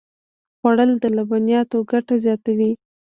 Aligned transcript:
خوړل 0.57 0.91
د 1.03 1.05
لبنیاتو 1.17 1.77
ګټه 1.91 2.15
زیاتوي 2.25 2.71